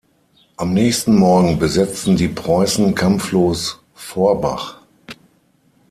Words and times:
Am 0.57 0.73
nächsten 0.73 1.15
Morgen 1.15 1.59
besetzten 1.59 2.15
die 2.15 2.27
Preußen 2.27 2.95
kampflos 2.95 3.79
Forbach. 3.93 4.79